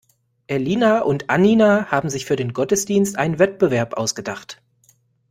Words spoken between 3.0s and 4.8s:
einen Wettbewerb ausgedacht.